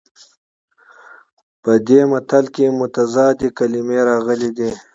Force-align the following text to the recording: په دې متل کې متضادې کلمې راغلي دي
په 1.63 1.71
دې 1.87 2.01
متل 2.11 2.45
کې 2.55 2.65
متضادې 2.79 3.49
کلمې 3.57 3.99
راغلي 4.09 4.49
دي 4.57 4.71